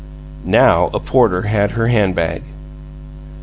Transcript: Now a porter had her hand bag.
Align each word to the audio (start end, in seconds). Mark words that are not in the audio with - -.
Now 0.43 0.89
a 0.95 0.99
porter 0.99 1.43
had 1.43 1.69
her 1.77 1.85
hand 1.87 2.15
bag. 2.15 2.41